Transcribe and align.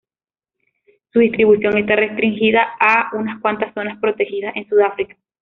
Su 1.13 1.19
distribución 1.19 1.77
está 1.77 1.95
restringida 1.95 2.69
a 2.79 3.15
unas 3.15 3.39
cuantas 3.39 3.71
zonas 3.75 3.99
protegidas 3.99 4.55
en 4.55 4.67
Sudáfrica. 4.67 5.15